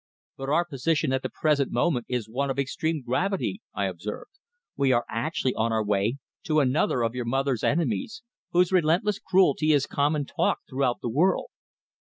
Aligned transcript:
"But 0.35 0.49
our 0.49 0.65
position 0.65 1.13
at 1.13 1.21
the 1.21 1.29
present 1.29 1.71
moment 1.71 2.07
is 2.09 2.27
one 2.27 2.49
of 2.49 2.57
extreme 2.57 3.03
gravity," 3.03 3.61
I 3.75 3.85
observed. 3.85 4.31
"We 4.75 4.91
are 4.91 5.05
actually 5.07 5.53
on 5.53 5.71
our 5.71 5.83
way 5.85 6.17
to 6.45 6.59
another 6.59 7.03
of 7.03 7.13
your 7.13 7.25
mother's 7.25 7.63
enemies, 7.63 8.23
whose 8.49 8.71
relentless 8.71 9.19
cruelty 9.19 9.73
is 9.73 9.85
common 9.85 10.25
talk 10.25 10.61
throughout 10.67 11.01
the 11.03 11.09
world." 11.09 11.51